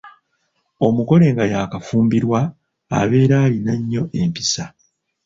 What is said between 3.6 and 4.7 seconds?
nnyo empisa.